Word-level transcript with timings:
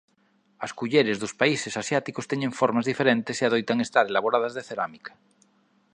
As 0.65 0.71
culleres 0.79 1.17
dos 1.19 1.33
países 1.41 1.73
asiáticos 1.83 2.29
teñen 2.31 2.57
formas 2.59 2.87
diferentes 2.91 3.35
e 3.37 3.43
adoitan 3.45 3.77
estar 3.85 4.05
elaboradas 4.07 4.53
de 4.57 4.65
cerámica. 4.69 5.11